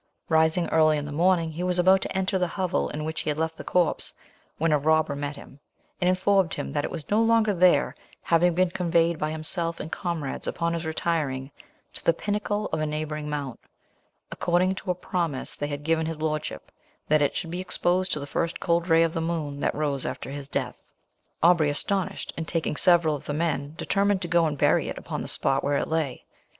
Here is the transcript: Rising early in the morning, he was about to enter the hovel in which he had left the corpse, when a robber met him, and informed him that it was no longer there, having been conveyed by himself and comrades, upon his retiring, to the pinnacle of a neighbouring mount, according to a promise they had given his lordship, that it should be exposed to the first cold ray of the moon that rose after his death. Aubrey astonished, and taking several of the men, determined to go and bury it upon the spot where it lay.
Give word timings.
Rising 0.29 0.67
early 0.69 0.97
in 0.97 1.05
the 1.05 1.11
morning, 1.11 1.51
he 1.51 1.61
was 1.61 1.77
about 1.77 2.01
to 2.01 2.17
enter 2.17 2.39
the 2.39 2.47
hovel 2.47 2.89
in 2.89 3.03
which 3.05 3.21
he 3.21 3.29
had 3.29 3.37
left 3.37 3.55
the 3.55 3.63
corpse, 3.63 4.15
when 4.57 4.71
a 4.71 4.79
robber 4.79 5.15
met 5.15 5.35
him, 5.35 5.59
and 6.01 6.09
informed 6.09 6.55
him 6.55 6.73
that 6.73 6.83
it 6.83 6.89
was 6.89 7.11
no 7.11 7.21
longer 7.21 7.53
there, 7.53 7.93
having 8.23 8.55
been 8.55 8.71
conveyed 8.71 9.19
by 9.19 9.29
himself 9.29 9.79
and 9.79 9.91
comrades, 9.91 10.47
upon 10.47 10.73
his 10.73 10.87
retiring, 10.87 11.51
to 11.93 12.03
the 12.03 12.13
pinnacle 12.15 12.65
of 12.73 12.79
a 12.79 12.85
neighbouring 12.87 13.29
mount, 13.29 13.59
according 14.31 14.73
to 14.73 14.89
a 14.89 14.95
promise 14.95 15.55
they 15.55 15.67
had 15.67 15.83
given 15.83 16.07
his 16.07 16.19
lordship, 16.19 16.71
that 17.07 17.21
it 17.21 17.35
should 17.35 17.51
be 17.51 17.61
exposed 17.61 18.11
to 18.11 18.19
the 18.19 18.25
first 18.25 18.59
cold 18.59 18.87
ray 18.87 19.03
of 19.03 19.13
the 19.13 19.21
moon 19.21 19.59
that 19.59 19.75
rose 19.75 20.03
after 20.03 20.31
his 20.31 20.49
death. 20.49 20.91
Aubrey 21.43 21.69
astonished, 21.69 22.33
and 22.35 22.47
taking 22.47 22.75
several 22.75 23.13
of 23.15 23.25
the 23.25 23.35
men, 23.35 23.75
determined 23.77 24.23
to 24.23 24.27
go 24.27 24.47
and 24.47 24.57
bury 24.57 24.89
it 24.89 24.97
upon 24.97 25.21
the 25.21 25.27
spot 25.27 25.63
where 25.63 25.77
it 25.77 25.87
lay. 25.87 26.25